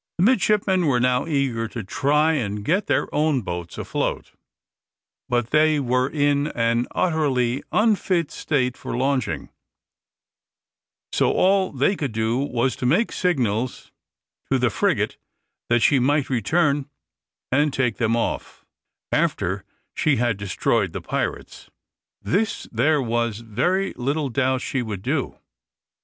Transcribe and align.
The 0.17 0.23
midshipmen 0.23 0.87
were 0.87 0.99
now 0.99 1.27
eager 1.27 1.67
to 1.67 1.83
try 1.83 2.33
and 2.33 2.65
get 2.65 2.87
their 2.87 3.07
own 3.13 3.43
boats 3.43 3.77
afloat, 3.77 4.31
but 5.29 5.51
they 5.51 5.79
were 5.79 6.09
in 6.09 6.47
an 6.55 6.87
utterly 6.95 7.61
unfit 7.71 8.31
state 8.31 8.75
for 8.75 8.97
launching, 8.97 9.49
so 11.11 11.31
all 11.31 11.71
they 11.71 11.95
could 11.95 12.13
do 12.13 12.39
was 12.39 12.75
to 12.77 12.87
make 12.87 13.11
signals 13.11 13.91
to 14.51 14.57
the 14.57 14.71
frigate 14.71 15.17
that 15.69 15.83
she 15.83 15.99
might 15.99 16.31
return 16.31 16.89
and 17.51 17.71
take 17.71 17.97
them 17.97 18.15
off, 18.17 18.65
after 19.11 19.63
she 19.93 20.15
had 20.15 20.35
destroyed 20.35 20.93
the 20.93 21.01
pirates. 21.01 21.69
This 22.23 22.67
there 22.71 23.03
was 23.03 23.41
very 23.41 23.93
little 23.95 24.29
doubt 24.29 24.61
she 24.61 24.81
would 24.81 25.03
do. 25.03 25.37